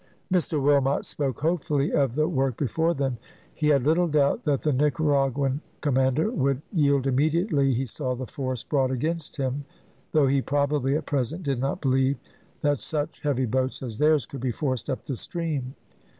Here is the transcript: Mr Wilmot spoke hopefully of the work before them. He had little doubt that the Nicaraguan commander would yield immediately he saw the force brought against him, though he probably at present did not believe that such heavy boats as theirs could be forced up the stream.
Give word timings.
Mr 0.33 0.59
Wilmot 0.59 1.05
spoke 1.05 1.41
hopefully 1.41 1.91
of 1.93 2.15
the 2.15 2.27
work 2.27 2.57
before 2.57 2.95
them. 2.95 3.19
He 3.53 3.67
had 3.67 3.85
little 3.85 4.07
doubt 4.07 4.41
that 4.45 4.63
the 4.63 4.73
Nicaraguan 4.73 5.61
commander 5.81 6.31
would 6.31 6.63
yield 6.73 7.05
immediately 7.05 7.75
he 7.75 7.85
saw 7.85 8.15
the 8.15 8.25
force 8.25 8.63
brought 8.63 8.89
against 8.89 9.37
him, 9.37 9.63
though 10.11 10.25
he 10.25 10.41
probably 10.41 10.95
at 10.95 11.05
present 11.05 11.43
did 11.43 11.59
not 11.59 11.81
believe 11.81 12.17
that 12.61 12.79
such 12.79 13.21
heavy 13.21 13.45
boats 13.45 13.83
as 13.83 13.99
theirs 13.99 14.25
could 14.25 14.41
be 14.41 14.49
forced 14.51 14.89
up 14.89 15.03
the 15.05 15.15
stream. 15.15 15.75